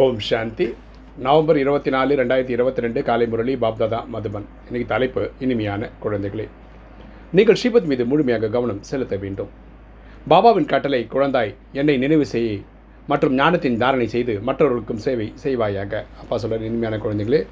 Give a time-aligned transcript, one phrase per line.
[0.00, 0.66] ஓம் சாந்தி.
[1.24, 4.46] November இருபத்தி நாலு ரெண்டாயிரத்தி இருபத்தி ரெண்டு காலை முரளி பாப்தாதா மதுபன்.
[4.66, 6.46] இன்னைக்கு தலைப்பு இனிமையான குழந்தைகளே.
[7.32, 9.50] நீங்கள் ஸ்ரீபத் மீது முழுமையாக கவனம் செலுத்த வேண்டும்.
[10.30, 12.62] பாபாவின் கட்டளை குழந்தாய் என்னை நினைவு செய்
[13.06, 15.92] மற்றும் ஞானத்தின் தாரணை செய்து மற்றவர்களுக்கும் சேவை செய்வாயாக.
[16.22, 17.42] அப்பா சொல்கிற இனிமையான குழந்தைகளே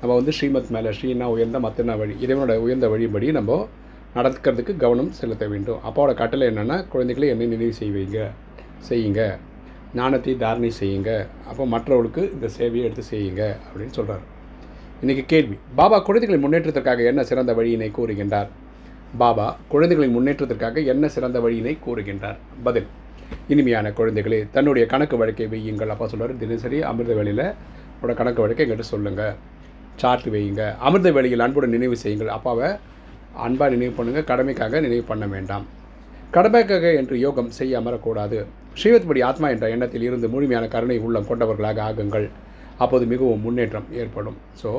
[0.00, 3.68] நம்ம வந்து ஸ்ரீமத் மேலே ஸ்ரீனா உயர்ந்த மத்தனா வழி இறைவனோட உயர்ந்த வழிபடி நம்ம
[4.14, 5.78] நடக்கிறதுக்கு கவனம் செலுத்த வேண்டும்.
[5.90, 8.30] அப்பாவோட கட்டளை என்னென்னா குழந்தைகளே என்னை நினைவு செய்வீங்க
[8.88, 9.38] செய்யுங்க.
[9.98, 11.10] ஞானத்தை தாரணை செய்யுங்க.
[11.50, 14.24] அப்போ மற்றவர்களுக்கு இந்த சேவையை எடுத்து செய்யுங்க அப்படின்னு சொல்கிறார்
[15.02, 18.50] இன்றைக்கி கேள்வி பாபா குழந்தைகளின் முன்னேற்றத்திற்காக என்ன சிறந்த வழியினை கூறுகின்றார்
[19.22, 22.88] பாபா குழந்தைகளின் முன்னேற்றத்திற்காக என்ன சிறந்த வழியினை கூறுகின்றார் பதில்
[23.52, 25.92] இனிமையான குழந்தைகளே தன்னுடைய கணக்கு வழக்கை வையுங்கள்.
[25.94, 27.46] அப்பா சொல்கிறார் தினசரி அமிர்த வேலையில்
[27.94, 29.34] உங்களோட கணக்கு வழக்கை எங்கிட்ட சொல்லுங்கள்
[30.02, 30.62] சார்ட் வையுங்க.
[30.86, 32.32] அமிர்த வேலையில் அன்புடன் நினைவு செய்யுங்கள்.
[32.36, 32.68] அப்பாவை
[33.46, 35.66] அன்பாக நினைவு பண்ணுங்கள் கடமைக்காக நினைவு பண்ண வேண்டாம்.
[36.36, 38.38] கடமைக்காக என்று யோகம் செய்ய அமரக்கூடாது
[38.78, 42.26] ஸ்ரீவத்படி ஆத்மா என்ற எண்ணத்தில் இருந்து முழுமையான கருணை உள்ளம் கொண்டவர்களாக ஆகுங்கள்.
[42.82, 44.36] அப்போது மிகவும் முன்னேற்றம் ஏற்படும்.
[44.60, 44.70] ஸோ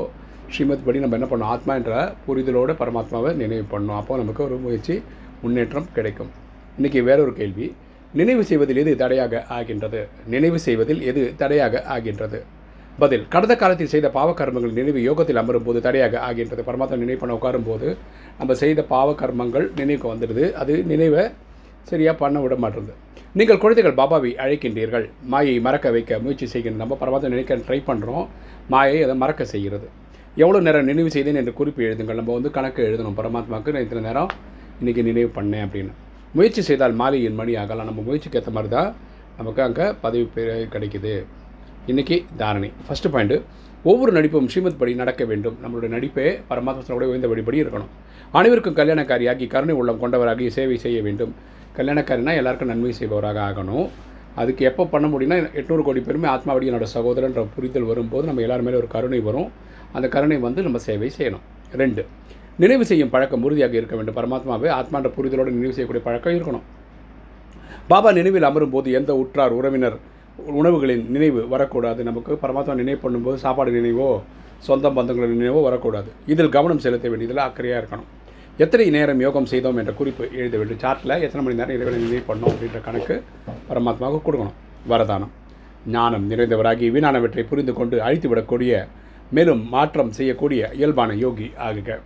[0.54, 1.52] ஸ்ரீமத் படி நம்ம என்ன பண்ணோம்?
[1.56, 1.92] ஆத்மா என்ற
[2.26, 4.00] புரிதலோடு பரமாத்மாவை நினைவு பண்ணோம்.
[4.02, 4.96] அப்போ நமக்கு ஒரு முயற்சி
[5.44, 6.32] முன்னேற்றம் கிடைக்கும்.
[6.78, 7.68] இன்றைக்கி வேறொரு கேள்வி.
[8.20, 10.02] நினைவு செய்வதில் எது தடையாக ஆகின்றது?
[10.34, 12.40] நினைவு செய்வதில் எது தடையாக ஆகின்றது?
[13.02, 16.62] பதில் கடந்த காலத்தில் செய்த பாவகர்மங்கள் நினைவு யோகத்தில் அமரும் போது தடையாக ஆகின்றது.
[16.70, 17.88] பரமாத்மா நினைவு பண்ண உட்காரும் போது
[18.40, 20.46] நம்ம செய்த பாவகர்மங்கள் நினைவுக்கு வந்துடுது.
[20.62, 21.24] அது நினைவை
[21.90, 22.96] சரியாக பண்ண விட மாட்டேங்குது
[23.40, 25.06] நீங்கள் குழந்தைகள் பாபாவை அழைக்கின்றீர்கள்.
[25.32, 28.26] மாயை மறக்க வைக்க முயற்சி செய்கின்ற நம்ம பரமாத்மா நினைக்க ட்ரை பண்ணுறோம்
[28.74, 29.88] மாயை அதை மறக்க செய்கிறது.
[30.42, 32.20] எவ்வளோ நேரம் நினைவு செய்தேன் என்று குறிப்பு எழுதுங்கள்.
[32.20, 33.16] நம்ம வந்து கணக்கு எழுதணும்.
[33.20, 34.32] பரமாத்மாவுக்கு நான் இத்தனை நேரம்
[34.82, 35.94] இன்றைக்கி நினைவு பண்ணேன் அப்படின்னு.
[36.38, 37.88] முயற்சி செய்தால் மாலையின் மணி ஆகலாம்.
[37.90, 38.92] நம்ம முயற்சிக்கு ஏற்ற மாதிரி தான்
[39.40, 40.26] நமக்கு அங்கே பதவி
[40.76, 41.16] கிடைக்குது.
[41.92, 42.70] இன்றைக்கி தாரணை.
[42.88, 43.38] ஃபஸ்ட்டு பாயிண்ட்டு
[43.92, 45.56] ஒவ்வொரு நடிப்பும் ஸ்ரீமத் படி நடக்க வேண்டும்.
[45.64, 47.92] நம்மளுடைய நடிப்பே பரமாத்மாவோட உயர்ந்த வழிபடி இருக்கணும்.
[48.40, 51.34] அனைவருக்கும் கல்யாணக்காரியாகி கருணை உள்ளம் கொண்டவராகி சேவை செய்ய வேண்டும்.
[51.78, 53.86] கல்யாணக்காரினா எல்லாருக்கும் நன்மை செய்பவராக ஆகணும்.
[54.42, 58.78] அதுக்கு எப்போ பண்ண முடியும்னா எட்நூறு கோடி பேருமே ஆத்மாவடி என்னோட சகோதரன்ற புரிதல் வரும்போது நம்ம எல்லாரும் மேலே
[58.82, 59.50] ஒரு கருணை வரும்.
[59.98, 61.44] அந்த கருணை வந்து நம்ம சேவை செய்யணும்.
[61.82, 62.04] ரெண்டு
[62.62, 64.18] நினைவு செய்யும் பழக்கம் உறுதியாக இருக்க வேண்டும்.
[64.20, 66.66] பரமாத்மாவே ஆத்மான்ற புரிதலோடு நினைவு செய்யக்கூடிய பழக்கம் இருக்கணும்.
[67.92, 69.98] பாபா நினைவில் அமரும் போது எந்த உற்றார் உறவினர்
[70.60, 72.02] உணவுகளின் நினைவு வரக்கூடாது.
[72.10, 74.10] நமக்கு பரமாத்மா நினைவு பண்ணும்போது சாப்பாடு நினைவோ
[74.68, 76.10] சொந்த பந்தங்களின் நினைவோ வரக்கூடாது.
[76.34, 78.10] இதில் கவனம் செலுத்த வேண்டியதில் அக்கறையாக இருக்கணும்.
[78.64, 82.52] எத்தனை நேரம் யோகம் செய்தோம் என்ற குறிப்பு எழுத வேண்டும் சார்ட்டில் எத்தனை மணி நேரம் இறைவனை நினைவு பண்ணோம்
[82.54, 83.16] அப்படின்ற கணக்கு
[83.70, 84.58] பரமாத்மாவுக்கு கொடுக்கணும்.
[84.92, 85.32] வரதானம்.
[85.96, 88.74] ஞானம் நிறைந்தவராகி வீணானவற்றை புரிந்து கொண்டு அழித்துவிடக்கூடிய
[89.38, 92.00] மேலும் மாற்றம் செய்யக்கூடிய இயல்பான யோகி ஆகுக.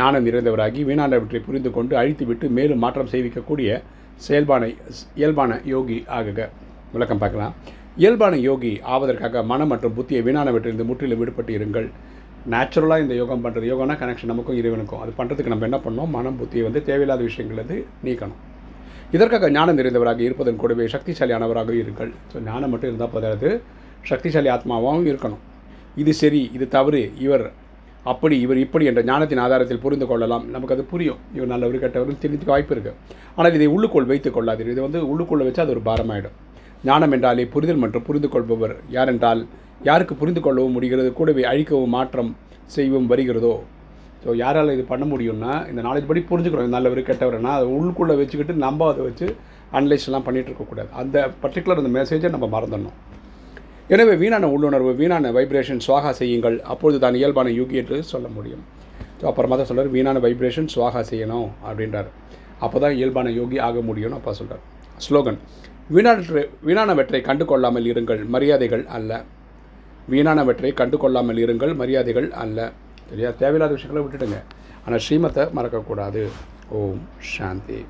[0.00, 3.80] ஞானம் நிறைந்தவராகி வீணானவற்றை புரிந்து கொண்டு அழித்துவிட்டு மேலும் மாற்றம் செய்விக்கக்கூடிய
[4.28, 4.72] செயல்பான
[5.20, 6.48] இயல்பான யோகி ஆகுக.
[6.92, 7.54] விளக்கம் பார்க்கலாம்.
[7.96, 11.90] இயல்பான யோகி ஆவதற்காக மனம் மற்றும் புத்தியை வீணானவற்றிலிருந்து முற்றிலும் விடுபட்டு இருங்கள்.
[12.52, 15.00] நேச்சுரலாக இந்த யோகம் பண்ணுறது யோகம்னா கனெக்ஷன் நமக்கும் இறைவனுக்கும்.
[15.04, 18.40] அது பண்ணுறதுக்கு நம்ம என்ன பண்ணோம் மனம் புத்தியை வந்து தேவையில்லாத விஷயங்கள் வந்து நீக்கணும்.
[19.14, 22.10] இதற்காக ஞானம் நிறைந்தவராக இருப்பதன் கூடவே சக்திசாலியானவராக இருங்கள்.
[22.32, 23.48] ஸோ ஞானம் மட்டும் இருந்தால் போதாது.
[24.10, 25.42] சக்திசாலி ஆத்மாவாகவும் இருக்கணும்.
[26.02, 27.02] இது சரி இது தவறு.
[27.26, 27.46] இவர்
[28.10, 30.44] அப்படி இவர் இப்படி என்ற ஞானத்தின் ஆதாரத்தில் புரிந்து கொள்ளலாம்.
[30.54, 31.18] நமக்கு அது புரியும்.
[31.36, 32.96] இவர் நல்லவர் கெட்டவரும் தெரிஞ்சுக்க வாய்ப்பு இருக்குது
[33.36, 36.36] ஆனால் இதை உள்ளுக்குள் வைத்துக் கொள்ளாதீர்கள் இது வந்து உள்ளுக்குள்ளே வச்சு அது ஒரு பாரமாயிடும்.
[36.88, 39.42] ஞானம் என்றாலே புரிதல் மற்றும் புரிந்து கொள்பவர் யாரென்றால்
[39.88, 42.30] யாருக்கு புரிந்து கொள்ளவும் முடிகிறது கூடவே அழிக்கவும் மாற்றம்
[42.74, 43.52] செய்யவும் வருகிறதோ?
[44.22, 48.88] ஸோ யாரால் இது பண்ண முடியும்னா இந்த நாலேஜ் படி புரிஞ்சுக்கிறோம் நல்லவர் கெட்டவர்னா அதை உள்ளுக்குள்ளே வச்சுக்கிட்டு நம்ம
[48.92, 49.26] அதை வச்சு
[49.78, 52.98] அனலைஸ்லாம் பண்ணிகிட்டு இருக்கக்கூடாது அந்த பர்டிகுலர் அந்த மெசேஜை நம்ம மறந்துடணும்.
[53.94, 56.56] எனவே வீணான உள்ளுணர்வு வீணான வைப்ரேஷன் சுவாகா செய்யுங்கள்.
[56.72, 58.62] அப்பொழுது தான் இயல்பான யூகி என்று சொல்ல முடியும்.
[59.20, 62.10] ஸோ அப்புறமா தான் சொல்கிறார் வீணான வைப்ரேஷன் சுவாகா செய்யணும் அப்படின்றார்.
[62.64, 64.62] அப்போ தான் இயல்பான யோகி ஆக முடியும்னு அப்பா சொல்கிறார்
[65.06, 65.40] ஸ்லோகன்
[65.96, 68.22] வீணாற்று வீணானவற்றை கண்டு கொள்ளாமல் இருங்கள்.
[68.34, 69.12] மரியாதைகள் அல்ல.
[70.10, 71.74] வீணானவற்றை கண்டு கொள்ளாமல் இருங்கள்.
[71.76, 72.72] மரியாதைகள் அல்ல.
[73.10, 74.42] சரியா தேவையில்லாத விஷயங்களை விட்டுடுங்க.
[74.86, 76.26] ஆனால் ஸ்ரீமத்தை மறக்கக்கூடாது.
[76.68, 77.84] ஓம் சாந்தி.